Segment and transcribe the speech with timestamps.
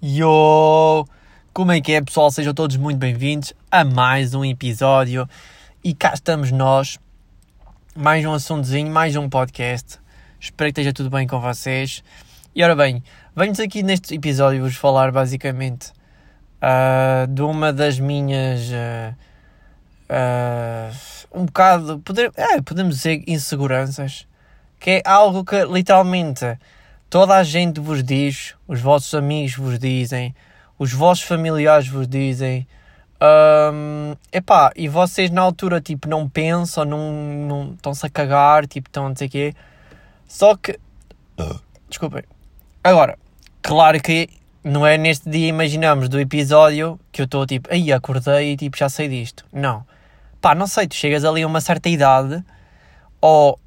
[0.00, 1.04] Yo!
[1.52, 2.30] Como é que é, pessoal?
[2.30, 5.28] Sejam todos muito bem-vindos a mais um episódio.
[5.82, 7.00] E cá estamos nós.
[7.96, 9.98] Mais um assuntozinho, mais um podcast.
[10.38, 12.04] Espero que esteja tudo bem com vocês.
[12.54, 13.02] E ora bem,
[13.34, 15.90] venho-vos aqui neste episódio vos falar basicamente
[16.62, 18.68] uh, de uma das minhas.
[18.70, 19.16] Uh,
[20.12, 21.98] uh, um bocado.
[22.04, 24.28] Poder, é, podemos dizer inseguranças.
[24.78, 26.56] Que é algo que literalmente
[27.10, 30.34] toda a gente vos diz, os vossos amigos vos dizem,
[30.78, 32.66] os vossos familiares vos dizem.
[33.20, 38.88] Um, epá, e vocês na altura tipo não pensam, não, não estão-se a cagar, tipo
[38.88, 39.54] estão a dizer quê.
[40.26, 40.78] Só que.
[41.88, 42.22] Desculpem.
[42.84, 43.18] Agora,
[43.62, 44.28] claro que
[44.62, 48.76] não é neste dia, imaginamos, do episódio que eu estou tipo, aí acordei e tipo
[48.76, 49.44] já sei disto.
[49.52, 49.84] Não.
[50.40, 52.44] Pá, não sei, tu chegas ali a uma certa idade
[53.20, 53.58] ou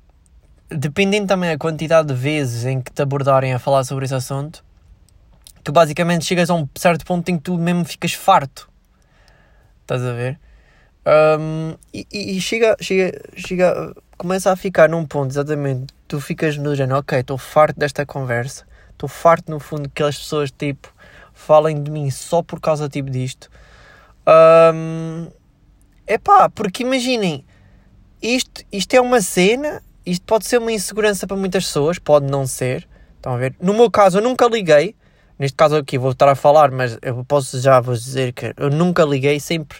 [0.72, 4.64] dependendo também da quantidade de vezes em que te abordarem a falar sobre esse assunto,
[5.64, 8.70] tu basicamente chegas a um certo ponto em que tu mesmo ficas farto.
[9.82, 10.40] Estás a ver?
[11.05, 16.76] Um, e, e, chega, chega, chega, começa a ficar num ponto exatamente, tu ficas no
[16.76, 20.94] género, ok, estou farto desta conversa, estou farto no fundo que aquelas pessoas tipo
[21.34, 23.50] falem de mim só por causa tipo disto.
[24.28, 25.28] Um,
[26.08, 27.44] epá, porque imaginem,
[28.22, 32.46] isto, isto é uma cena isto pode ser uma insegurança para muitas pessoas, pode não
[32.48, 32.88] ser.
[33.16, 33.55] Estão a ver?
[33.62, 34.96] No meu caso, eu nunca liguei.
[35.38, 38.70] Neste caso aqui vou estar a falar, mas eu posso já vos dizer que eu
[38.70, 39.79] nunca liguei, sempre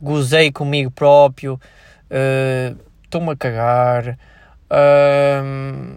[0.00, 1.60] gozei comigo próprio.
[2.10, 4.18] Uh, Estou-me a cagar.
[4.68, 5.96] Uh,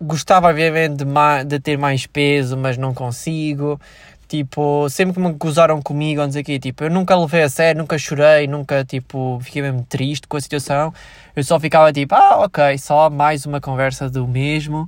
[0.00, 3.80] gostava, obviamente, de, de, ter mais peso, mas não consigo.
[4.28, 7.80] Tipo, sempre que me gozaram comigo, não sei aqui, tipo, eu nunca levei a sério,
[7.80, 10.92] nunca chorei, nunca, tipo, fiquei mesmo triste com a situação.
[11.34, 14.86] Eu só ficava tipo, ah, ok, só mais uma conversa do mesmo.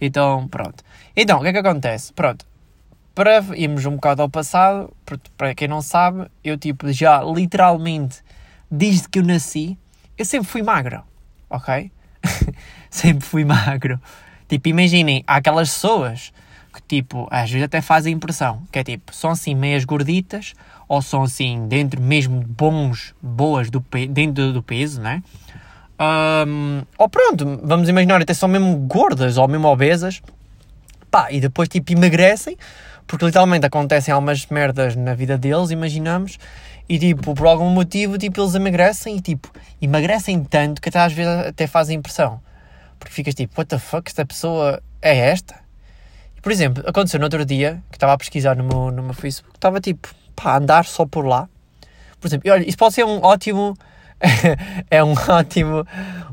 [0.00, 0.82] Então, pronto.
[1.16, 2.12] Então, o que é que acontece?
[2.12, 2.44] Pronto,
[3.14, 4.92] para irmos um bocado ao passado,
[5.36, 8.24] para quem não sabe, eu, tipo, já literalmente,
[8.68, 9.78] desde que eu nasci,
[10.18, 11.04] eu sempre fui magro,
[11.48, 11.92] ok?
[12.90, 14.00] sempre fui magro.
[14.48, 16.32] Tipo, imaginem, há aquelas pessoas
[16.80, 20.54] que tipo, às vezes até fazem impressão, que é tipo, são assim meias gorditas,
[20.88, 25.22] ou são assim dentro mesmo bons, boas do dentro do peso, né?
[26.00, 30.22] Um, ou pronto, vamos imaginar, até são mesmo gordas ou mesmo obesas,
[31.10, 32.56] pá, e depois tipo emagrecem,
[33.06, 36.38] porque literalmente acontecem algumas merdas na vida deles, imaginamos,
[36.88, 39.48] e tipo, por algum motivo, tipo, eles emagrecem e tipo,
[39.80, 42.40] emagrecem tanto que até às vezes até fazem impressão.
[42.98, 45.59] Porque ficas tipo, what the fuck, esta pessoa é esta?
[46.42, 49.56] Por exemplo, aconteceu no outro dia, que estava a pesquisar no meu, no meu Facebook,
[49.56, 51.48] estava tipo, pá, andar só por lá.
[52.20, 53.76] Por exemplo, e olha, isso pode ser um ótimo,
[54.90, 55.86] é um ótimo,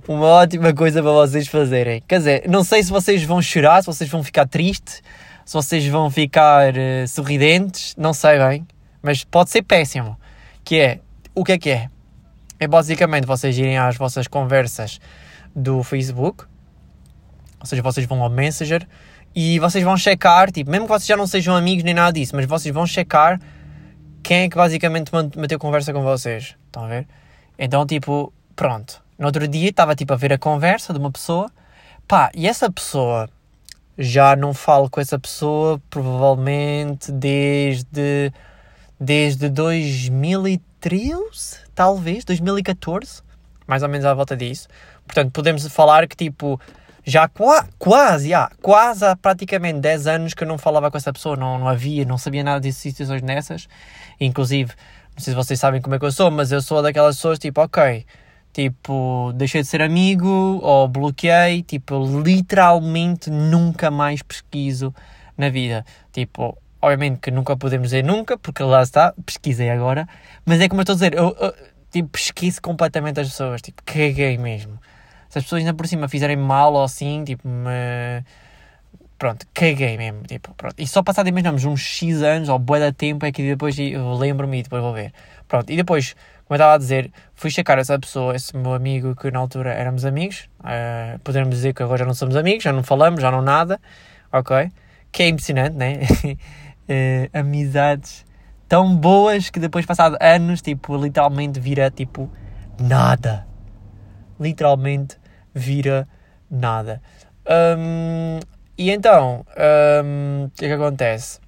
[0.07, 2.01] uma ótima coisa para vocês fazerem.
[2.07, 5.01] Quer dizer, não sei se vocês vão chorar, se vocês vão ficar tristes,
[5.45, 8.67] se vocês vão ficar uh, sorridentes, não sei bem,
[9.01, 10.17] mas pode ser péssimo.
[10.63, 10.99] Que é,
[11.33, 11.87] o que é que é?
[12.59, 14.99] É basicamente vocês irem às vossas conversas
[15.55, 16.45] do Facebook,
[17.59, 18.87] ou seja, vocês vão ao Messenger,
[19.39, 22.35] e vocês vão checar, tipo, mesmo que vocês já não sejam amigos nem nada disso,
[22.35, 23.39] mas vocês vão checar
[24.23, 26.55] quem é que basicamente meteu conversa com vocês.
[26.65, 27.07] Estão a ver?
[27.55, 28.99] Então, tipo, pronto.
[29.15, 31.51] No outro dia estava tipo a ver a conversa de uma pessoa,
[32.07, 33.29] pá, e essa pessoa
[33.95, 38.33] já não falo com essa pessoa provavelmente desde
[38.99, 43.21] desde 2013, talvez, 2014,
[43.67, 44.67] mais ou menos à volta disso.
[45.05, 46.59] Portanto, podemos falar que tipo
[47.07, 51.13] já qua, quase, já, quase há praticamente 10 anos que eu não falava com essa
[51.13, 53.69] pessoa, não, não havia, não sabia nada de situações nessas.
[54.19, 54.73] Inclusive,
[55.15, 57.39] não sei se vocês sabem como é que eu sou, mas eu sou daquelas pessoas
[57.39, 58.05] tipo, ok,
[58.51, 60.27] tipo, deixei de ser amigo
[60.61, 64.93] ou bloqueei, tipo, literalmente nunca mais pesquiso
[65.37, 65.85] na vida.
[66.11, 70.09] Tipo, obviamente que nunca podemos dizer nunca, porque lá está, pesquisei agora,
[70.45, 71.53] mas é como eu estou a dizer, eu, eu
[71.89, 74.77] tipo, pesquiso completamente as pessoas, tipo, caguei mesmo
[75.29, 78.23] se as pessoas ainda por cima fizerem mal ou assim, tipo, me...
[79.17, 80.75] pronto, caguei mesmo, tipo, pronto.
[80.77, 83.75] E só passado, imaginamos, uns X anos ou boa da tempo é que depois
[84.19, 85.11] lembro-me e depois vou ver.
[85.47, 86.13] Pronto, e depois,
[86.45, 89.73] como eu estava a dizer, fui checar essa pessoa, esse meu amigo que na altura
[89.73, 93.31] éramos amigos, uh, podemos dizer que agora já não somos amigos, já não falamos, já
[93.31, 93.79] não nada,
[94.31, 94.71] ok?
[95.11, 95.99] Que é impressionante, né?
[96.03, 98.25] uh, amizades
[98.67, 102.29] tão boas que depois, passado anos, tipo, literalmente vira, tipo,
[102.79, 103.47] nada
[104.39, 105.16] literalmente
[105.57, 106.07] vira
[106.49, 107.01] nada.
[107.77, 108.39] Um,
[108.77, 109.45] e então,
[110.05, 111.39] um, o que é que acontece?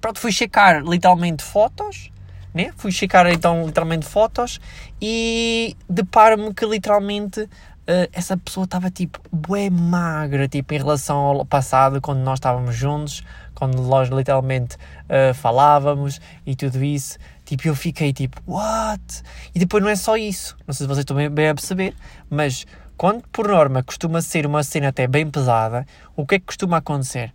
[0.00, 2.10] Pronto, fui checar literalmente fotos,
[2.54, 2.72] né?
[2.76, 4.58] Fui checar então literalmente fotos
[5.00, 11.44] e deparo-me que literalmente uh, essa pessoa estava tipo bué magra, tipo em relação ao
[11.44, 13.22] passado, quando nós estávamos juntos,
[13.54, 17.18] quando nós literalmente uh, falávamos e tudo isso.
[17.44, 19.22] Tipo, eu fiquei tipo, what?
[19.54, 21.94] E depois não é só isso, não sei se vocês estão bem, bem a perceber,
[22.28, 22.66] mas
[22.96, 26.78] quando por norma costuma ser uma cena até bem pesada, o que é que costuma
[26.78, 27.32] acontecer?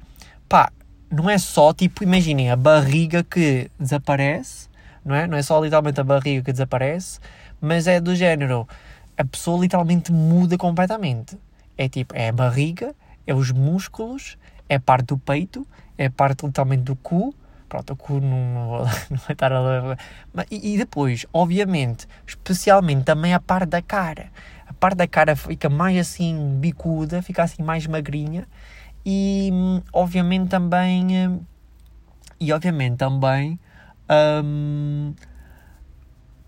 [0.50, 0.72] Pá,
[1.10, 4.70] não é só, tipo, imaginem, a barriga que desaparece,
[5.06, 5.28] não é?
[5.28, 7.20] Não é só literalmente a barriga que desaparece,
[7.60, 8.68] mas é do género,
[9.18, 11.38] a pessoa literalmente muda completamente.
[11.78, 12.96] É tipo, é a barriga,
[13.28, 14.38] é os músculos,
[14.68, 15.68] é parte do peito,
[15.98, 17.36] é parte literalmente do cu.
[17.70, 18.80] Pronto, o cu não, não, vou,
[19.12, 19.98] não vai estar a.
[20.50, 24.32] E, e depois, obviamente, especialmente também a parte da cara.
[24.82, 28.48] Parte da cara fica mais assim bicuda, fica assim mais magrinha
[29.06, 29.52] e
[29.94, 31.40] obviamente também
[32.40, 33.60] e obviamente também
[34.44, 35.14] um,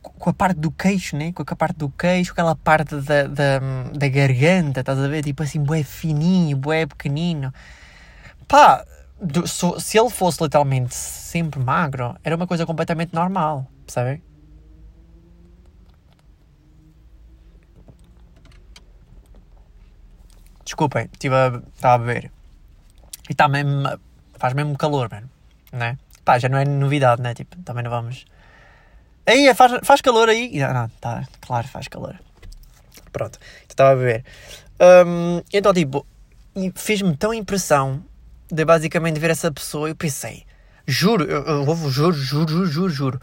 [0.01, 1.31] com a parte do queixo, né?
[1.31, 3.59] com a parte do queixo, aquela parte da, da,
[3.93, 5.23] da garganta, estás a ver?
[5.23, 7.53] Tipo assim, bué fininho, bué pequenino.
[8.47, 8.83] Pá,
[9.21, 14.21] do, so, se ele fosse literalmente sempre magro, era uma coisa completamente normal, percebem?
[20.73, 22.31] Desculpem, estive a, estava a beber.
[23.29, 23.87] E está mesmo,
[24.39, 25.29] faz mesmo calor, mano,
[25.71, 25.99] né?
[26.25, 27.35] Pá, já não é novidade, né?
[27.35, 28.25] Tipo, também não vamos
[29.23, 30.57] Aí, faz, faz calor aí?
[30.57, 32.19] Não, não, tá, claro, faz calor.
[33.11, 33.37] Pronto,
[33.69, 34.25] estava a beber.
[35.05, 36.07] Um, então, tipo,
[36.73, 38.03] fez-me tão impressão
[38.51, 39.89] de basicamente ver essa pessoa.
[39.89, 40.43] Eu pensei,
[40.87, 43.21] juro, eu, eu, eu juro, juro, juro, juro, juro.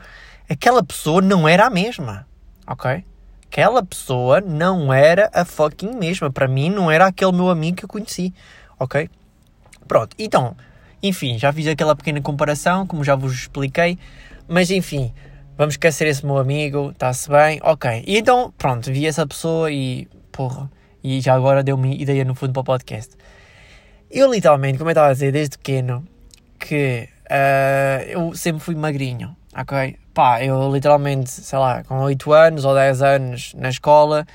[0.49, 2.29] Aquela pessoa não era a mesma,
[2.65, 3.05] ok?
[3.51, 6.31] Aquela pessoa não era a fucking mesma.
[6.31, 8.33] Para mim, não era aquele meu amigo que eu conheci,
[8.79, 9.11] ok?
[9.89, 10.57] Pronto, então,
[11.03, 13.99] enfim, já fiz aquela pequena comparação, como já vos expliquei.
[14.47, 15.13] Mas enfim,
[15.59, 18.05] vamos esquecer esse meu amigo, está-se bem, ok.
[18.07, 20.71] E então, pronto, vi essa pessoa e, porra,
[21.03, 23.17] e já agora deu-me ideia no fundo para o podcast.
[24.09, 26.07] Eu literalmente, como eu estava a dizer, desde pequeno,
[26.57, 29.97] que uh, eu sempre fui magrinho, ok?
[30.13, 34.27] Pá, eu literalmente, sei lá, com 8 anos ou 10 anos na escola,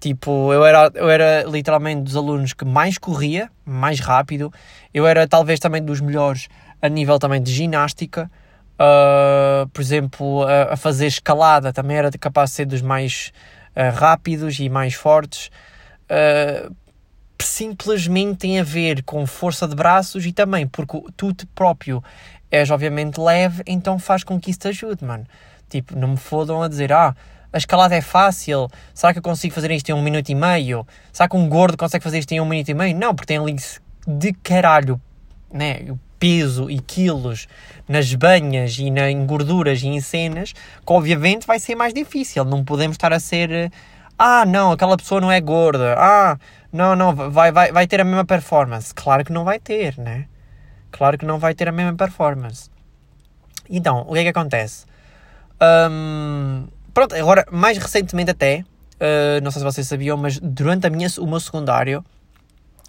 [0.00, 4.52] tipo, eu era, eu era literalmente dos alunos que mais corria, mais rápido,
[4.92, 6.48] eu era talvez também dos melhores
[6.82, 8.30] a nível também de ginástica,
[8.80, 13.30] Uh, por exemplo, a, a, fazer escalada também era capaz de ser dos mais
[13.76, 15.50] uh, rápidos e mais fortes.
[16.10, 16.74] Uh,
[17.38, 22.02] simplesmente tem a ver com força de braços e também porque tu próprio
[22.50, 25.26] és obviamente leve, então faz com que isso te ajude, mano.
[25.68, 27.14] Tipo, não me fodam a dizer, ah,
[27.52, 30.86] a escalada é fácil, será que eu consigo fazer isto em um minuto e meio?
[31.12, 32.96] Será que um gordo consegue fazer isto em um minuto e meio?
[32.96, 33.56] Não, porque tem ali
[34.06, 35.00] de caralho,
[35.52, 35.80] né?
[36.20, 37.48] peso e quilos
[37.88, 42.44] nas banhas e na, em gorduras e em cenas, que obviamente vai ser mais difícil.
[42.44, 43.72] Não podemos estar a ser.
[44.18, 45.96] Ah, não, aquela pessoa não é gorda.
[45.98, 46.38] Ah,
[46.70, 48.94] não, não, vai, vai, vai ter a mesma performance.
[48.94, 50.26] Claro que não vai ter, né?
[50.90, 52.70] Claro que não vai ter a mesma performance.
[53.68, 54.84] Então, o que é que acontece?
[55.62, 58.64] Um, pronto, agora, mais recentemente até,
[58.96, 62.04] uh, não sei se vocês sabiam, mas durante a minha, o meu secundário,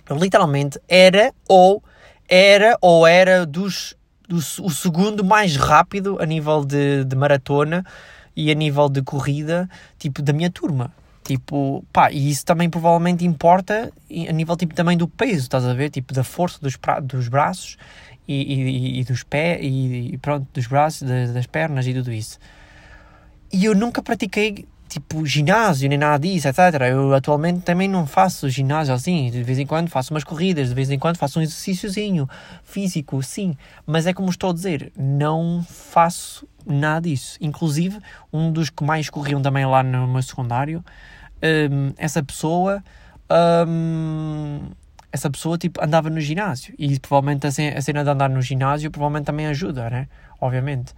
[0.10, 1.84] literalmente era ou
[2.28, 3.96] era ou era dos,
[4.28, 7.86] do, o segundo mais rápido a nível de, de maratona
[8.36, 9.70] e a nível de corrida,
[10.00, 10.94] tipo, da minha turma.
[11.32, 13.90] Tipo, pá, e isso também provavelmente importa
[14.28, 15.90] a nível tipo também do peso, estás a ver?
[15.90, 17.78] Tipo, da força dos, dos braços
[18.28, 22.12] e, e, e dos pés e, e, pronto, dos braços, das, das pernas e tudo
[22.12, 22.38] isso.
[23.50, 26.60] E eu nunca pratiquei tipo ginásio nem nada disso, etc.
[26.90, 30.76] Eu atualmente também não faço ginásio assim, de vez em quando faço umas corridas, de
[30.76, 32.28] vez em quando faço um exercíciozinho
[32.62, 37.38] físico, sim, mas é como estou a dizer, não faço nada disso.
[37.40, 38.00] Inclusive,
[38.34, 40.84] um dos que mais corriam também lá no meu secundário,
[41.44, 42.84] um, essa pessoa.
[43.68, 44.70] Um,
[45.14, 49.26] essa pessoa tipo andava no ginásio e provavelmente a cena de andar no ginásio provavelmente
[49.26, 50.08] também ajuda, né?
[50.40, 50.94] Obviamente.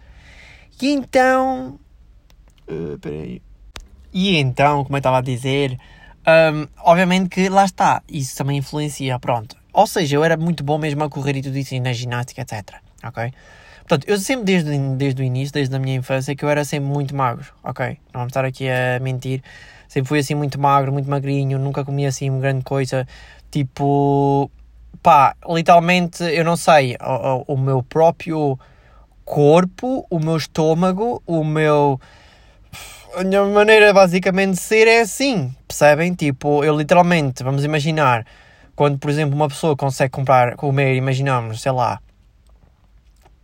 [0.81, 1.79] E então.
[2.67, 3.41] Uh, peraí.
[4.13, 5.79] E então, como eu estava a dizer,
[6.27, 9.57] um, obviamente que lá está, isso também influencia, pronto.
[9.73, 12.41] Ou seja, eu era muito bom mesmo a correr e tudo isso, e na ginástica,
[12.41, 12.75] etc.
[13.03, 13.33] Ok?
[13.79, 16.87] Portanto, eu sempre desde, desde o início, desde a minha infância, que eu era sempre
[16.89, 17.97] muito magro, ok?
[18.13, 19.41] Não vamos estar aqui a mentir.
[19.93, 23.07] Sempre fui assim muito magro, muito magrinho, nunca comia assim uma grande coisa.
[23.51, 24.49] Tipo,
[25.03, 28.57] pá, literalmente, eu não sei, o, o meu próprio
[29.23, 32.01] corpo, o meu estômago, o meu
[33.15, 36.15] a minha maneira basicamente de ser é assim, percebem?
[36.15, 38.25] Tipo, eu literalmente, vamos imaginar,
[38.75, 42.01] quando por exemplo uma pessoa consegue comprar, comer, imaginamos, sei lá,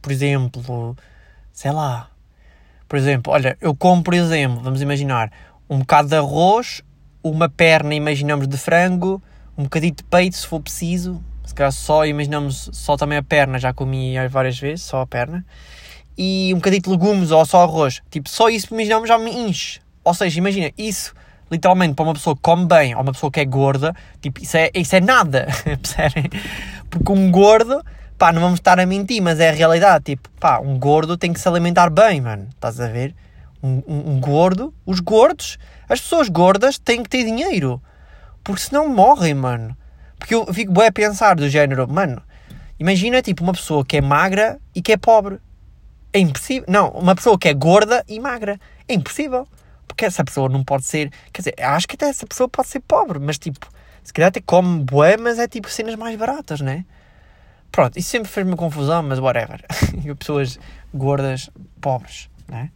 [0.02, 0.98] por exemplo,
[1.54, 2.10] sei lá,
[2.88, 5.32] por exemplo, olha, eu como, por exemplo, vamos imaginar,
[5.70, 6.82] um bocado de arroz,
[7.24, 9.22] uma perna, imaginamos, de frango,
[9.58, 13.60] um bocadinho de peito, se for preciso, Se calhar só, imaginamos, só também a perna,
[13.60, 15.46] já comi várias vezes, só a perna.
[16.18, 18.02] E um bocadinho de legumes ou só arroz.
[18.10, 19.80] Tipo, só isso, imaginamos, já me enche.
[20.04, 21.14] Ou seja, imagina, isso,
[21.52, 24.58] literalmente, para uma pessoa que come bem ou uma pessoa que é gorda, tipo, isso
[24.58, 26.30] é, isso é nada, percebem?
[26.90, 27.84] Porque um gordo,
[28.18, 30.06] pá, não vamos estar a mentir, mas é a realidade.
[30.06, 32.48] Tipo, pá, um gordo tem que se alimentar bem, mano.
[32.50, 33.16] Estás a ver?
[33.62, 37.82] Um, um, um gordo, os gordos, as pessoas gordas têm que ter dinheiro.
[38.44, 39.78] Porque senão morrem, mano.
[40.18, 42.22] Porque eu fico bem a pensar do género, mano,
[42.80, 45.40] imagina tipo uma pessoa que é magra e que é pobre.
[46.12, 46.66] É impossível.
[46.68, 48.60] Não, uma pessoa que é gorda e magra.
[48.88, 49.48] É impossível.
[49.88, 51.12] Porque essa pessoa não pode ser.
[51.34, 53.68] Quer dizer, acho que até essa pessoa pode ser pobre, mas tipo,
[54.04, 56.86] se calhar até come bué, mas é tipo cenas mais baratas, né?
[57.72, 59.64] Pronto, isso sempre fez-me confusão, mas whatever.
[60.18, 60.60] pessoas
[60.94, 61.50] gordas,
[61.80, 62.72] pobres, né?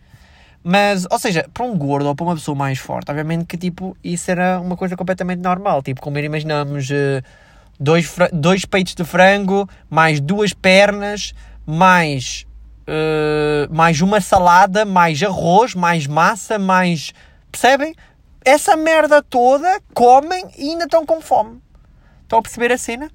[0.63, 3.97] Mas, ou seja, para um gordo ou para uma pessoa mais forte, obviamente que tipo,
[4.01, 5.83] isso era uma coisa completamente normal.
[5.83, 7.21] Tipo, comer, imaginamos, eh,
[7.77, 11.33] dois, dois peitos de frango, mais duas pernas,
[11.65, 12.45] mais,
[12.87, 17.13] uh, mais uma salada, mais arroz, mais massa, mais.
[17.51, 17.93] Percebem?
[18.45, 21.61] Essa merda toda comem e ainda estão com fome.
[22.21, 23.11] Estão a perceber a cena?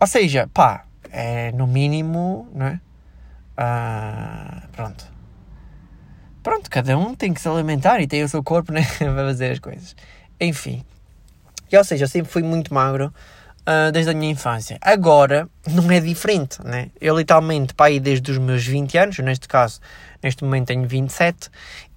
[0.00, 2.80] Ou seja, pá, é no mínimo, não é?
[3.58, 5.15] Uh, pronto
[6.46, 9.50] pronto, cada um tem que se alimentar e tem o seu corpo né, para fazer
[9.50, 9.96] as coisas.
[10.40, 10.84] Enfim.
[11.72, 13.12] E, ou seja, eu sempre fui muito magro
[13.62, 14.78] uh, desde a minha infância.
[14.80, 16.90] Agora, não é diferente, né?
[17.00, 19.80] Eu literalmente, pá, aí desde os meus 20 anos, neste caso,
[20.22, 21.50] neste momento tenho 27,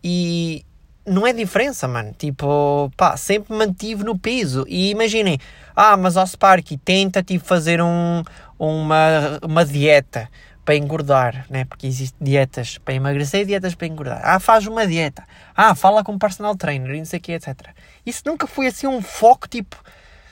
[0.03, 0.65] e
[1.05, 2.15] não é diferença, mano.
[2.17, 4.65] Tipo, pá, sempre mantive no peso.
[4.67, 5.37] E imaginem,
[5.75, 8.23] ah, mas ao Sparky tenta, tipo, fazer um,
[8.57, 10.27] uma, uma dieta
[10.69, 11.65] para engordar, né?
[11.65, 14.21] Porque existem dietas para emagrecer e dietas para engordar.
[14.23, 15.23] Ah, faz uma dieta.
[15.55, 17.69] Ah, fala com um personal trainer e não sei o que, etc.
[18.05, 19.75] Isso nunca foi assim um foco, tipo,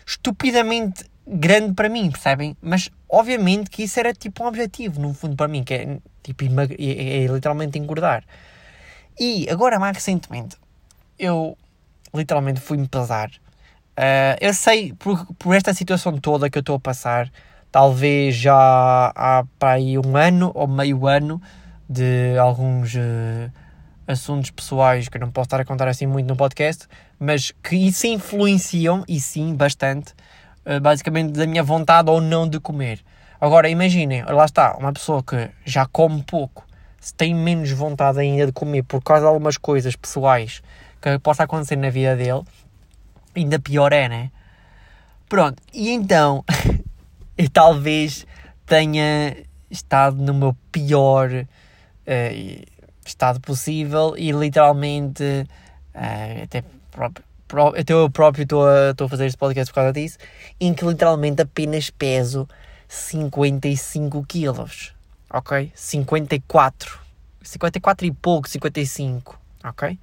[0.06, 2.56] estupidamente grande para mim, percebem?
[2.62, 6.44] Mas, obviamente, que isso era tipo um objetivo, no fundo, para mim, que é, tipo,
[6.44, 8.24] é, é, é literalmente engordar.
[9.20, 10.56] E, agora, mais recentemente,
[11.18, 11.58] eu,
[12.14, 13.32] literalmente, fui-me pesar.
[13.98, 17.28] Uh, eu sei, por, por esta situação toda que eu estou a passar,
[17.78, 21.40] talvez já há para aí um ano ou meio ano
[21.88, 23.52] de alguns uh,
[24.08, 26.88] assuntos pessoais que eu não posso estar a contar assim muito no podcast,
[27.20, 30.16] mas que isso influenciam, e sim, bastante,
[30.66, 33.00] uh, basicamente da minha vontade ou não de comer.
[33.40, 36.66] Agora, imaginem, lá está, uma pessoa que já come pouco,
[37.00, 40.64] se tem menos vontade ainda de comer por causa de algumas coisas pessoais
[41.00, 42.42] que possa acontecer na vida dele,
[43.36, 44.32] ainda pior é, né?
[45.30, 46.44] Pronto, e então
[47.38, 48.26] eu talvez
[48.66, 49.38] tenha
[49.70, 52.66] estado no meu pior uh,
[53.06, 57.24] estado possível e literalmente uh, até, próprio,
[57.80, 60.18] até eu próprio estou a, estou a fazer este podcast por causa disso,
[60.60, 62.48] em que literalmente apenas peso
[62.88, 64.94] 55 quilos,
[65.30, 65.72] ok?
[65.76, 67.00] 54,
[67.42, 69.98] 54 e pouco, 55, ok?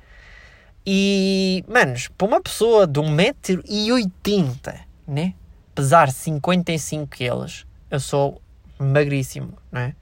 [0.87, 5.35] E, manos, para uma pessoa de 1,80m, né?
[5.75, 8.41] Pesar 55 quilos, eu sou
[8.79, 9.95] magríssimo, não é?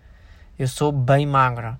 [0.59, 1.71] Eu sou bem magro.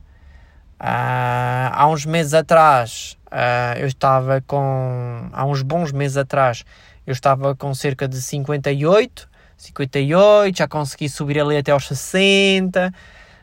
[0.81, 5.29] Uh, há uns meses atrás, uh, eu estava com.
[5.33, 6.65] Há uns bons meses atrás,
[7.07, 12.93] eu estava com cerca de 58, 58, já consegui subir ali até aos 60,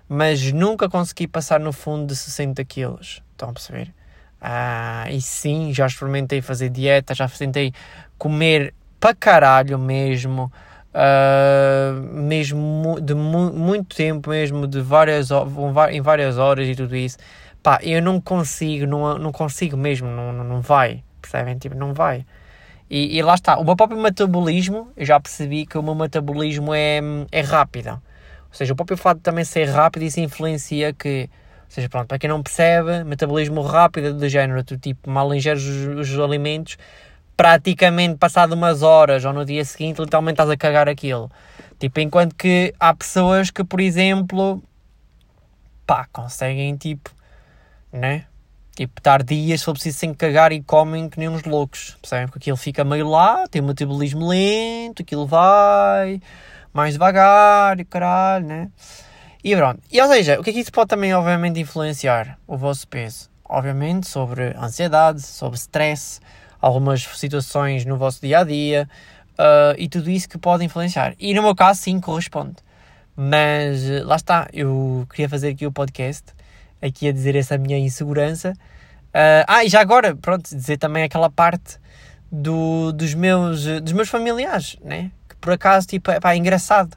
[0.09, 3.23] mas nunca consegui passar no fundo de 60 quilos.
[3.31, 3.93] Estão a perceber?
[4.41, 7.73] Uh, e sim, já experimentei fazer dieta, já tentei
[8.17, 10.51] comer para caralho mesmo.
[10.89, 15.29] Uh, mesmo de mu muito tempo mesmo de várias
[15.91, 17.15] em várias horas e tudo isso.
[17.61, 21.57] Pá eu não consigo não, não consigo mesmo não, não vai percebem?
[21.59, 22.25] Tipo não vai.
[22.89, 26.73] E, e lá está o meu próprio metabolismo eu já percebi que o meu metabolismo
[26.73, 26.99] é,
[27.31, 27.91] é rápido.
[27.91, 31.29] Ou seja o próprio fato de também ser rápido isso influencia que
[31.69, 35.61] ou seja, pronto, para quem não percebe, metabolismo rápido do género, tu tipo mal ingeres
[35.63, 36.79] os, os alimentos,
[37.39, 41.31] praticamente passado umas horas ou no dia seguinte, literalmente estás a cagar aquilo.
[41.79, 44.61] Tipo, enquanto que há pessoas que, por exemplo,
[45.87, 47.09] pá, conseguem, tipo,
[47.93, 48.25] né?
[48.75, 52.27] Tipo, estar dias, se for preciso, sem cagar e comem que nem uns loucos, percebem?
[52.27, 56.19] Porque aquilo fica meio lá, tem um metabolismo lento, aquilo vai
[56.73, 58.69] mais devagar e caralho, né?
[59.41, 59.79] E pronto.
[59.89, 63.29] E ou seja, o que é que isso pode também, obviamente, influenciar o vosso peso?
[63.45, 66.19] Obviamente, sobre ansiedade, sobre stress,
[66.61, 68.89] algumas situações no vosso dia a dia
[69.39, 71.15] uh, e tudo isso que pode influenciar.
[71.19, 72.55] E no meu caso, sim, corresponde.
[73.15, 76.25] Mas uh, lá está, eu queria fazer aqui o podcast,
[76.81, 78.53] aqui a dizer essa minha insegurança.
[79.09, 81.77] Uh, ah, e já agora, pronto, dizer também aquela parte
[82.31, 85.11] do, dos, meus, dos meus familiares, né?
[85.27, 86.95] Que por acaso, tipo, é, pá, é engraçado.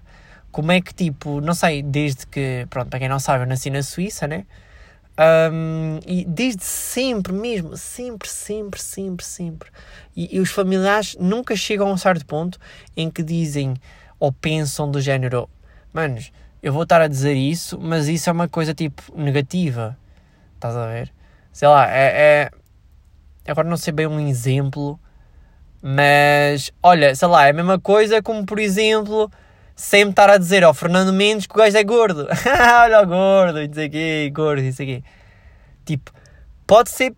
[0.50, 3.70] como é que, tipo, não sei, desde que, pronto, para quem não sabe, eu nasci
[3.70, 4.44] na Suíça, né?
[5.22, 9.70] Um, e desde sempre mesmo, sempre, sempre, sempre, sempre.
[10.16, 12.58] E, e, os familiares nunca chegam a um certo ponto
[12.96, 13.74] em que dizem
[14.18, 15.48] ou pensam do género,
[15.92, 19.96] manos, eu vou estar a dizer isso, mas isso é uma coisa tipo negativa.
[20.54, 21.12] Estás a ver?
[21.52, 22.50] Sei lá, é,
[23.44, 23.50] é.
[23.50, 24.98] Agora não sei bem um exemplo,
[25.80, 29.30] mas olha, sei lá, é a mesma coisa como por exemplo
[29.74, 32.26] sempre estar a dizer ao Fernando Mendes que o gajo é gordo.
[32.82, 35.04] Olha o gordo, não sei o quê, gordo, não sei o quê.
[35.84, 36.12] Tipo,
[36.66, 37.14] pode ser,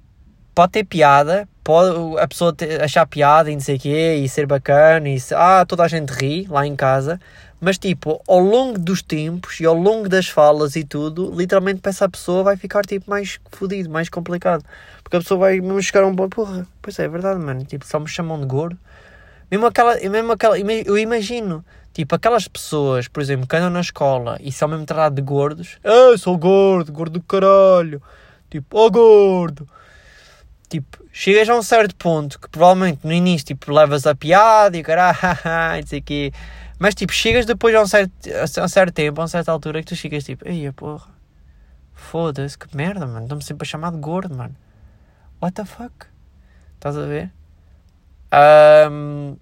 [0.55, 4.29] pode ter piada, pode a pessoa ter, achar piada e não sei o quê, e
[4.29, 7.21] ser bacana, e ah, toda a gente ri lá em casa,
[7.61, 11.91] mas tipo, ao longo dos tempos e ao longo das falas e tudo, literalmente para
[11.91, 14.63] essa pessoa vai ficar tipo mais fodido, mais complicado.
[15.03, 17.65] Porque a pessoa vai mesmo chegar a um ponto, porra, pois é, é verdade, mano,
[17.65, 18.79] tipo, só me chamam de gordo.
[19.51, 24.39] Mesmo aquela, mesmo aquela, eu imagino, tipo, aquelas pessoas, por exemplo, que andam na escola
[24.41, 25.79] e são mesmo tratados de gordos.
[25.85, 28.03] Ah, sou gordo, gordo do caralho.
[28.51, 29.69] Tipo, oh gordo.
[30.69, 34.81] Tipo, chegas a um certo ponto que provavelmente no início, tipo, levas a piada e
[34.81, 35.19] o caralho,
[35.81, 36.33] não sei quê.
[36.79, 38.13] Mas, tipo, chegas depois a um certo,
[38.61, 41.09] a um certo tempo, a uma certa altura, que tu chegas tipo, ei, porra,
[41.93, 43.23] foda-se, que merda, mano.
[43.23, 44.57] Estão-me sempre a chamar de gordo, mano.
[45.41, 46.07] What the fuck?
[46.75, 47.33] Estás a ver?
[48.35, 49.37] Um,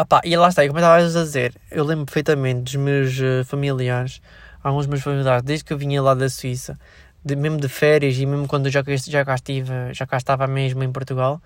[0.00, 4.22] Opa, e lá está, como estava a dizer, eu lembro perfeitamente dos meus uh, familiares,
[4.64, 6.78] alguns dos meus familiares, desde que eu vinha lá da Suíça,
[7.22, 10.46] de, mesmo de férias e mesmo quando eu já, já, cá estive, já cá estava
[10.46, 11.42] mesmo em Portugal,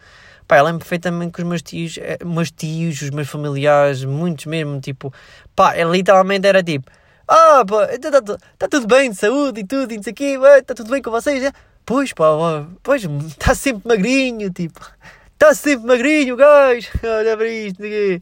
[0.47, 4.47] pá, eu lembro perfeitamente que os meus tios, eh, meus tios, os meus familiares, muitos
[4.47, 5.13] mesmo, tipo,
[5.57, 6.89] pá, é, literalmente era tipo,
[7.27, 10.15] ah, pá, está tá, tá tudo bem de saúde e tudo, e não sei o
[10.15, 11.51] quê, está tudo bem com vocês, é?
[11.85, 12.27] Pois, pá,
[12.85, 14.81] pois, está sempre magrinho, tipo,
[15.35, 17.85] está sempre magrinho, gajo, olha para isto.
[17.85, 18.21] E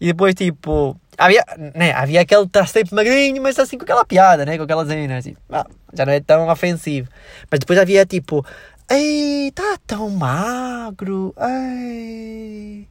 [0.00, 1.44] depois, tipo, havia,
[1.74, 5.18] né, havia aquele está sempre magrinho, mas assim com aquela piada, né, com aquela cena,
[5.18, 7.08] assim, ah, já não é tão ofensivo.
[7.50, 8.44] Mas depois havia, tipo,
[8.90, 12.88] ei, está tão magro, ei,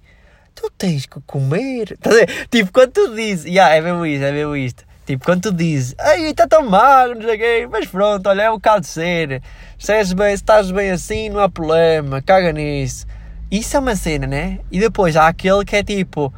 [0.55, 1.97] tu tens que comer.
[1.99, 2.11] Tá
[2.49, 4.83] tipo, quando tu dizes, yeah, é mesmo isto, é mesmo isto.
[5.05, 8.49] Tipo, quando tu dizes, ei, está tão magro, não sei quê, mas pronto, olha, é
[8.49, 9.43] o caso de ser.
[9.77, 13.05] Se, bem, se estás bem assim, não há problema, caga nisso.
[13.53, 14.61] Isso é uma cena, né?
[14.71, 16.33] E depois há aquele que é tipo,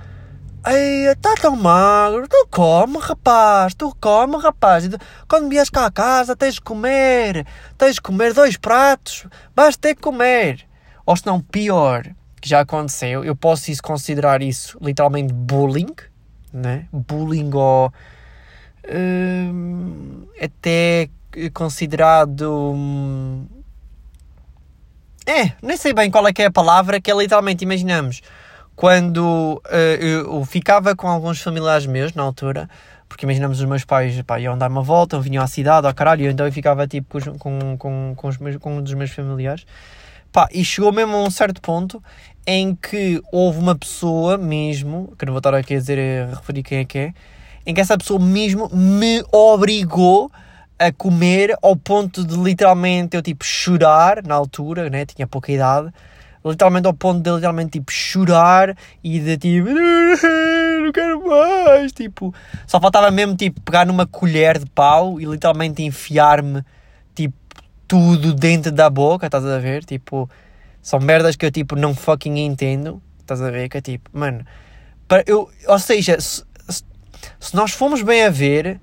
[0.67, 4.84] Ei, está tão magro, tu come, rapaz, tu come, rapaz.
[5.25, 7.47] Quando vies cá a casa tens de comer,
[7.78, 10.67] tens de comer dois pratos, vais ter que comer.
[11.06, 12.04] Ou se não, pior,
[12.41, 15.95] que já aconteceu, eu posso isso, considerar isso literalmente bullying,
[16.51, 16.86] né?
[16.91, 17.93] Bullying ou
[18.91, 21.08] hum, até
[21.54, 23.45] considerado hum,
[25.25, 28.21] é, nem sei bem qual é que é a palavra, que é literalmente, imaginamos,
[28.75, 32.69] quando uh, eu ficava com alguns familiares meus na altura,
[33.07, 36.29] porque imaginamos os meus pais pá, iam dar uma volta, vinham à cidade, ao caralho,
[36.29, 39.65] então eu ficava tipo com, com, com, com, os meus, com um dos meus familiares.
[40.31, 42.03] Pá, e chegou mesmo a um certo ponto
[42.45, 46.61] em que houve uma pessoa mesmo, que não vou estar aqui a dizer, a referir
[46.61, 47.13] quem é que é,
[47.65, 50.29] em que essa pessoa mesmo me obrigou
[50.77, 55.05] a comer ao ponto de literalmente eu tipo chorar na altura, né?
[55.05, 55.91] Tinha pouca idade,
[56.43, 59.69] literalmente ao ponto de literalmente tipo chorar e de tipo
[60.85, 62.33] não quero mais, tipo,
[62.67, 66.63] só faltava mesmo tipo pegar numa colher de pau e literalmente enfiar-me
[67.13, 67.35] tipo
[67.88, 69.83] tudo dentro da boca, estás a ver?
[69.83, 70.29] Tipo,
[70.81, 73.69] são merdas que eu tipo não fucking entendo, estás a ver?
[73.69, 74.45] Que é tipo, mano,
[75.07, 76.43] para eu, ou seja, se,
[77.39, 78.79] se nós formos bem a ver,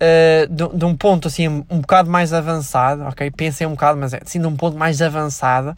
[0.00, 3.30] uh, de, de, um ponto assim um bocado mais avançado, ok?
[3.30, 5.76] Pensem um bocado, mas é assim de um ponto mais avançado,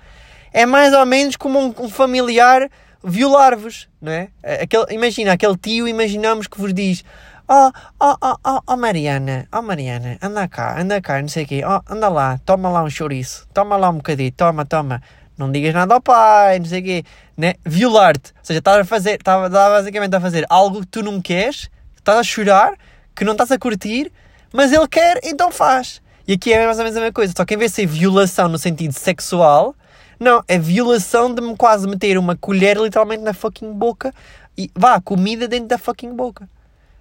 [0.52, 2.68] é mais ou menos como um, um familiar
[3.04, 4.28] violar-vos, não é?
[4.62, 7.04] Aquele, imagina, aquele tio, imaginamos que vos diz
[7.48, 11.46] Oh, oh, oh, oh, oh Mariana, oh Mariana, anda cá, anda cá, não sei o
[11.46, 15.02] quê, oh, anda lá, toma lá um chouriço, toma lá um bocadinho, toma, toma,
[15.36, 17.04] não digas nada ao pai, não sei o quê,
[17.36, 17.54] né?
[17.62, 21.68] Violar-te, ou seja, estás a fazer, estás basicamente a fazer algo que tu não queres,
[21.96, 22.74] estás a chorar,
[23.14, 24.12] que não estás a curtir,
[24.52, 26.00] mas ele quer, então faz.
[26.26, 27.86] E aqui é mais ou menos a mesma coisa, só que em vez de ser
[27.86, 29.74] violação no sentido sexual,
[30.20, 34.14] não, é violação de me quase meter uma colher literalmente na fucking boca
[34.56, 36.48] e vá, comida dentro da fucking boca,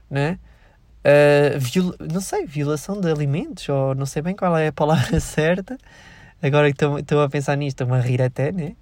[0.10, 0.39] né?
[1.06, 1.95] Uh, viol...
[2.12, 5.78] Não sei, violação de alimentos, ou não sei bem qual é a palavra certa.
[6.41, 8.74] Agora que estou a pensar nisto, estou-me a rir até, né?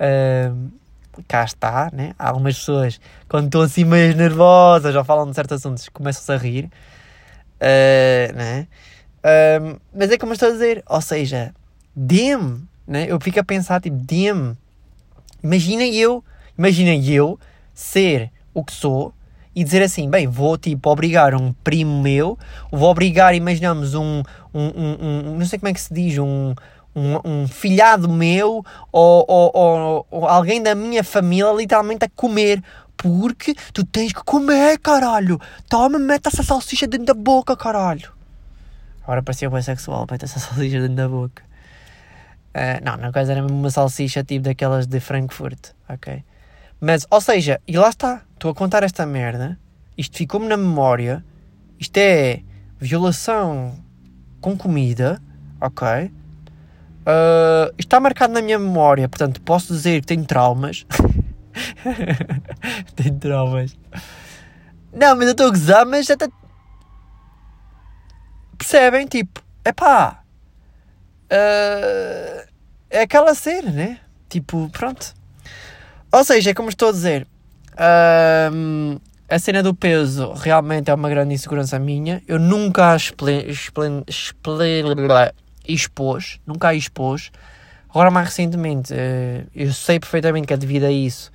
[0.00, 0.70] Uh,
[1.26, 2.12] cá está, né?
[2.18, 6.36] Há algumas pessoas, quando estão assim meio nervosas ou falam de certos assuntos, começam-se a
[6.36, 8.68] rir, uh, né?
[9.18, 11.54] Uh, mas é como estou a dizer, ou seja,
[11.94, 13.06] dê-me, né?
[13.08, 14.56] Eu fico a pensar, tipo, dê-me.
[15.42, 16.24] Imagina eu,
[16.56, 17.38] imagina eu
[17.74, 19.14] ser o que sou
[19.54, 22.38] e dizer assim, bem, vou tipo obrigar um primo meu,
[22.70, 24.22] vou obrigar, imaginamos, um,
[24.54, 26.54] um, um, um não sei como é que se diz, um,
[26.98, 32.62] um, um filhado meu ou, ou, ou, ou, alguém da minha família literalmente a comer.
[32.96, 35.40] Porque tu tens que comer, caralho.
[35.68, 38.12] Toma, mete essa salsicha dentro da boca, caralho.
[39.04, 41.42] Agora parecia bem sexual, mete essa salsicha dentro da boca.
[42.48, 46.24] Uh, não, na coisa era mesmo uma salsicha tipo daquelas de Frankfurt, ok?
[46.80, 49.58] Mas, ou seja, e lá está, estou a contar esta merda,
[49.96, 51.24] isto ficou-me na memória,
[51.78, 52.40] isto é
[52.80, 53.74] violação
[54.40, 55.20] com comida,
[55.60, 56.10] ok?
[57.08, 60.84] Uh, está marcado na minha memória, portanto posso dizer que tenho traumas.
[62.94, 63.74] tenho traumas.
[64.92, 66.28] Não, mas eu estou a gozar, mas já está.
[68.58, 69.06] Percebem?
[69.06, 70.22] Tipo, epá.
[71.32, 72.46] Uh,
[72.90, 74.00] é aquela cena, né?
[74.28, 75.14] Tipo, pronto.
[76.12, 77.26] Ou seja, é como estou a dizer,
[77.72, 82.22] uh, a cena do peso realmente é uma grande insegurança minha.
[82.28, 82.98] Eu nunca a
[85.68, 87.30] expôs, nunca a expôs.
[87.90, 91.30] Agora, mais recentemente, uh, eu sei perfeitamente que é devido a isso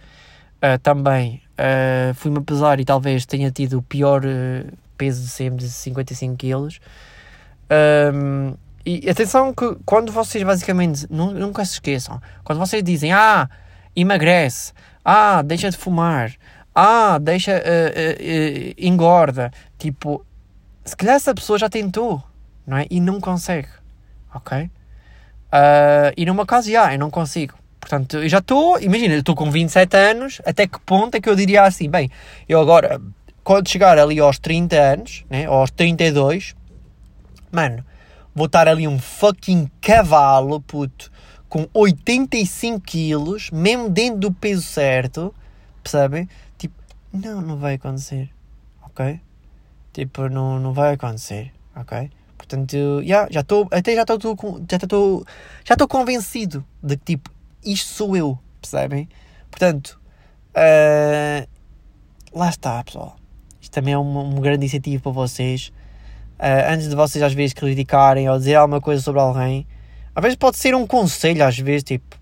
[0.57, 4.21] uh, também uh, fui-me pesar e talvez tenha tido o pior
[4.97, 6.79] peso de sempre de 55 quilos.
[8.13, 13.49] Um, e atenção que quando vocês basicamente, nunca se esqueçam, quando vocês dizem, ah,
[13.95, 14.73] emagrece,
[15.05, 16.33] ah, deixa de fumar,
[16.75, 17.63] ah, deixa,
[18.77, 20.25] engorda, tipo,
[20.83, 22.21] se calhar essa pessoa já tentou,
[22.67, 22.85] não é?
[22.89, 23.69] E não consegue,
[24.33, 24.69] ok?
[26.17, 27.53] e no meu caso, já, eu não consigo.
[27.79, 31.29] Portanto, eu já estou, imagina, eu estou com 27 anos, até que ponto é que
[31.29, 32.09] eu diria assim, bem,
[32.47, 32.99] eu agora,
[33.43, 36.55] quando chegar ali aos 30 anos, né, aos 32,
[37.51, 37.85] mano,
[38.33, 41.11] vou estar ali um fucking cavalo, puto,
[41.49, 45.35] com 85 quilos, mesmo dentro do peso certo,
[45.83, 46.27] percebem?
[46.57, 46.73] Tipo,
[47.13, 48.29] não, não vai acontecer,
[48.81, 49.19] ok?
[49.91, 52.09] Tipo, não, não vai acontecer, ok?
[52.47, 54.19] Portanto, yeah, já estou, até já estou,
[54.69, 55.25] já estou,
[55.63, 57.29] já estou convencido de que, tipo,
[57.63, 59.07] isto sou eu, percebem?
[59.49, 59.97] Portanto,
[60.49, 61.47] uh,
[62.33, 63.15] lá está, pessoal.
[63.61, 65.71] Isto também é um, um grande incentivo para vocês.
[66.37, 69.65] Uh, antes de vocês às vezes criticarem ou dizer alguma coisa sobre alguém,
[70.13, 72.17] às vezes pode ser um conselho, às vezes, tipo,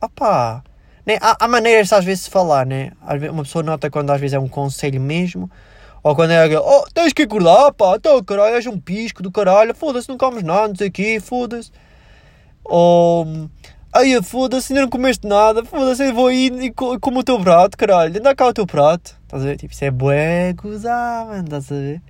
[0.00, 0.62] opá,
[1.04, 1.18] né?
[1.20, 2.92] há, há maneiras às vezes de falar, né?
[3.32, 5.50] Uma pessoa nota quando às vezes é um conselho mesmo,
[6.02, 9.74] ou quando é oh, tens que acordar, pá, então caralho, és um pisco do caralho,
[9.74, 11.70] foda-se, não comes nada, não sei aqui, foda-se.
[12.64, 13.26] Ou,
[13.92, 17.76] ai, foda-se, ainda não comeste nada, foda-se, eu vou aí e como o teu prato,
[17.76, 19.56] caralho, anda cá o teu prato, estás a ver?
[19.56, 22.02] Tipo, isso é bué gozar, mano, estás a ver?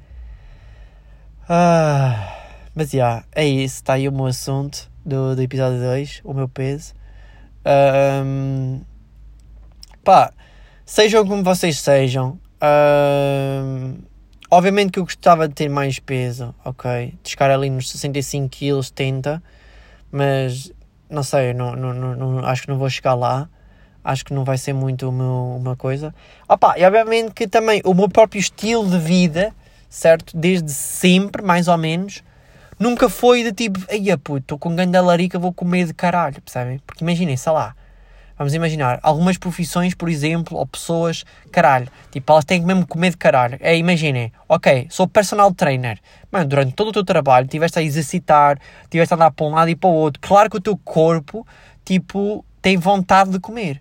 [1.49, 2.37] Ah,
[2.75, 6.33] mas já, yeah, é isso, está aí o meu assunto do, do episódio 2, o
[6.33, 6.95] meu peso.
[8.25, 8.83] Um,
[10.05, 10.33] pá,
[10.85, 12.39] sejam como vocês sejam.
[14.51, 17.15] Obviamente que eu gostava de ter mais peso, ok?
[17.23, 19.43] De chegar ali nos 65 kg, 70,
[20.11, 20.73] mas
[21.09, 23.49] não sei, não, não, não, acho que não vou chegar lá.
[24.03, 26.15] Acho que não vai ser muito meu, uma coisa.
[26.49, 29.55] Opa, e obviamente que também o meu próprio estilo de vida,
[29.91, 30.37] certo?
[30.37, 32.25] Desde sempre, mais ou menos,
[32.79, 36.81] nunca foi de tipo, ai puto, estou com ganda larica, vou comer de caralho, percebem?
[36.87, 37.77] Porque imaginem, sei lá,
[38.41, 43.19] vamos imaginar, algumas profissões, por exemplo, ou pessoas, caralho, tipo, elas têm mesmo comer de
[43.19, 43.59] caralho.
[43.61, 45.99] É, imaginem, ok, sou personal trainer,
[46.33, 49.69] mano, durante todo o teu trabalho, estiveste a exercitar, estiveste a andar para um lado
[49.69, 51.47] e para o outro, claro que o teu corpo,
[51.85, 53.79] tipo, tem vontade de comer.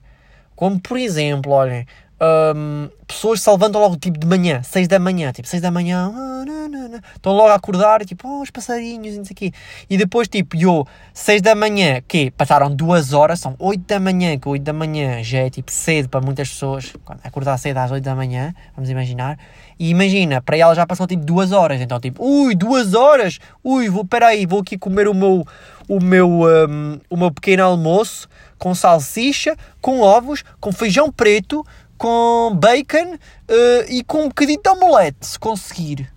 [0.58, 1.86] Como, por exemplo, olhem,
[2.22, 6.12] um, pessoas se levantam logo tipo de manhã, 6 da manhã, tipo 6 da manhã,
[6.14, 9.54] ah, estão logo a acordar, tipo, oh, os passarinhos, e não sei.
[9.90, 14.38] E depois, tipo, eu, 6 da manhã, que passaram 2 horas, são 8 da manhã,
[14.38, 18.04] que 8 da manhã já é tipo cedo para muitas pessoas, acordar cedo às 8
[18.04, 19.40] da manhã, vamos imaginar.
[19.80, 23.90] E imagina, para ela já passou tipo 2 horas, então tipo, ui, 2 horas, ui,
[23.90, 25.48] vou, peraí, vou aqui comer o meu,
[25.88, 28.28] o meu, um, o meu pequeno almoço
[28.60, 31.66] com salsicha, com ovos, com feijão preto,
[32.00, 36.12] com bacon uh, e com um bocadinho de omelete, se conseguir.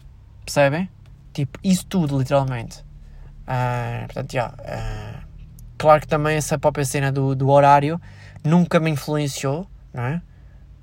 [0.45, 0.89] Percebem?
[1.35, 2.79] Tipo, isso tudo, literalmente.
[3.43, 4.49] Uh, portanto, já.
[4.49, 5.27] Uh,
[5.77, 8.01] claro que também essa própria cena do, do horário
[8.45, 10.23] nunca me influenciou, não é?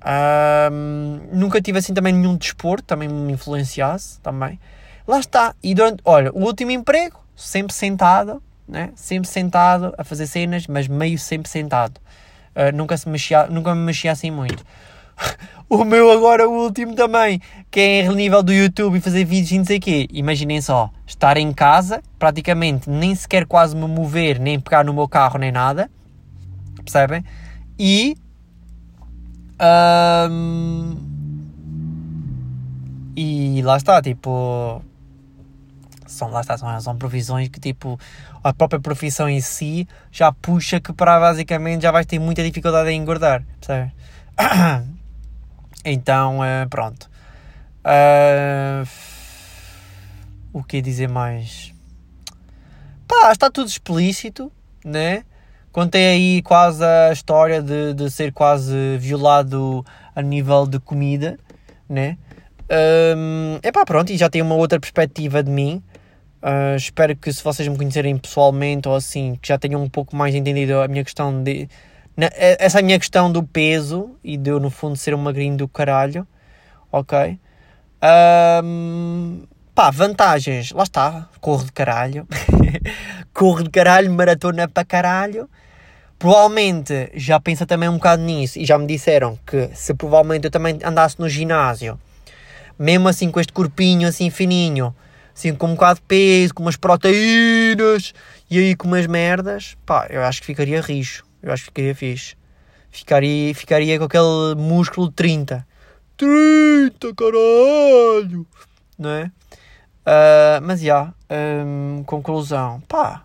[0.02, 4.60] Uh, nunca tive assim também nenhum desporto, também me influenciasse, também.
[5.06, 5.54] Lá está.
[5.62, 8.92] E durante, olha, o último emprego, sempre sentado, né?
[8.94, 12.00] sempre sentado a fazer cenas, mas meio sempre sentado.
[12.54, 14.64] Uh, nunca, se mexia, nunca me mexia assim muito.
[15.68, 19.52] o meu agora, o último também, que é em nível do YouTube e fazer vídeos
[19.52, 20.08] e não sei quê.
[20.12, 25.08] Imaginem só, estar em casa, praticamente nem sequer quase me mover, nem pegar no meu
[25.08, 25.90] carro, nem nada.
[26.84, 27.24] Percebem?
[27.78, 28.16] E...
[30.30, 31.10] Um,
[33.22, 34.82] E lá está, tipo.
[36.10, 37.98] São, lá está, são, são provisões que, tipo,
[38.42, 42.90] a própria profissão em si já puxa que para basicamente já vais ter muita dificuldade
[42.90, 43.92] em engordar, percebes?
[45.82, 47.08] Então, uh, pronto.
[47.82, 48.86] Uh,
[50.52, 51.72] o que dizer mais?
[53.08, 54.52] Pá, está tudo explícito,
[54.84, 55.24] né?
[55.72, 61.38] Contei aí quase a história de, de ser quase violado a nível de comida,
[61.88, 62.18] né?
[63.16, 65.82] Um, epá, pronto, e já tem uma outra perspectiva de mim.
[66.42, 70.16] Uh, espero que se vocês me conhecerem pessoalmente ou assim, que já tenham um pouco
[70.16, 71.68] mais entendido a minha questão de...
[72.16, 75.18] Na, essa é a minha questão do peso e de eu no fundo ser um
[75.18, 76.26] magrinho do caralho,
[76.90, 77.38] ok?
[78.64, 82.26] Um, pá, vantagens, lá está, corro de caralho,
[83.34, 85.48] corro de caralho, maratona para caralho.
[86.18, 90.50] Provavelmente já pensa também um bocado nisso e já me disseram que se provavelmente eu
[90.50, 91.98] também andasse no ginásio
[92.80, 94.94] mesmo assim com este corpinho assim fininho,
[95.40, 98.12] assim com um bocado de peso, com umas proteínas
[98.50, 101.94] e aí com umas merdas, pá, eu acho que ficaria rijo, eu acho que ficaria
[101.94, 102.36] fixe.
[102.90, 105.66] Ficaria, ficaria com aquele músculo de 30.
[106.16, 108.46] 30, caralho!
[108.98, 109.30] Não é?
[110.00, 111.14] Uh, mas já,
[111.64, 113.24] um, conclusão, pá,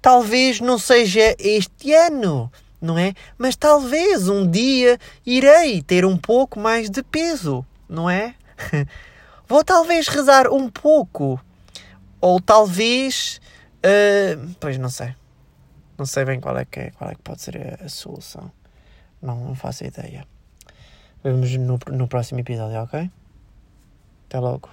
[0.00, 3.12] talvez não seja este ano, não é?
[3.36, 8.34] Mas talvez um dia irei ter um pouco mais de peso, não é?
[9.50, 11.44] Vou talvez rezar um pouco.
[12.20, 13.40] Ou talvez.
[13.78, 15.12] Uh, pois não sei.
[15.98, 18.52] Não sei bem qual é que é, qual é que pode ser a, a solução.
[19.20, 20.24] Não, não faço ideia.
[21.24, 23.10] Vemos no, no próximo episódio, ok?
[24.28, 24.70] Até logo.